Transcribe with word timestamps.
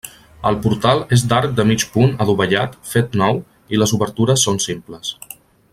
El 0.51 0.55
portal 0.61 1.01
és 1.17 1.25
d’arc 1.33 1.53
de 1.59 1.65
mig 1.73 1.85
punt 1.97 2.15
adovellat 2.25 2.75
fet 2.93 3.21
nou 3.23 3.43
i 3.77 3.83
les 3.83 3.95
obertures 3.99 4.47
són 4.49 4.63
simples. 4.69 5.13